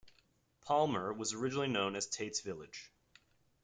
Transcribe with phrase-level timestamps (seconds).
[0.61, 2.89] Palmer was originally known as "Tate's Village".